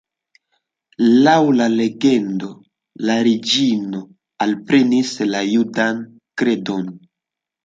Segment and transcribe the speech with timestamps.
[1.25, 2.49] Laŭ la legendo,
[3.09, 4.01] la reĝino
[4.47, 6.03] alprenis la judan
[6.43, 6.91] kredon.